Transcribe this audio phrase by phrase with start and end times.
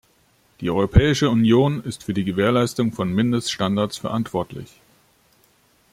[0.61, 4.73] Die Europäische Union ist für die Gewährleistung von Mindeststandards verantwortlich.